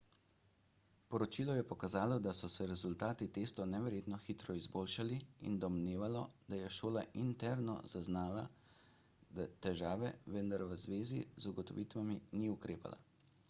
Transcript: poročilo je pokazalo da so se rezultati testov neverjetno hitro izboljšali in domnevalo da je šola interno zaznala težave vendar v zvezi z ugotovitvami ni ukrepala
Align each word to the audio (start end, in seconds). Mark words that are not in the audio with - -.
poročilo 1.13 1.55
je 1.57 1.65
pokazalo 1.71 2.15
da 2.27 2.31
so 2.37 2.47
se 2.53 2.65
rezultati 2.71 3.27
testov 3.37 3.67
neverjetno 3.73 4.17
hitro 4.23 4.55
izboljšali 4.61 5.19
in 5.51 5.59
domnevalo 5.65 6.23
da 6.47 6.59
je 6.63 6.71
šola 6.79 7.03
interno 7.25 7.77
zaznala 7.93 8.47
težave 9.69 10.11
vendar 10.39 10.67
v 10.73 10.81
zvezi 10.87 11.21
z 11.45 11.49
ugotovitvami 11.55 12.19
ni 12.41 12.51
ukrepala 12.59 13.01